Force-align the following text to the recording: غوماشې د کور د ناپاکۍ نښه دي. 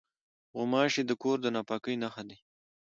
غوماشې 0.55 1.03
د 1.07 1.11
کور 1.21 1.37
د 1.41 1.45
ناپاکۍ 1.55 1.95
نښه 2.03 2.23
دي. 2.29 2.37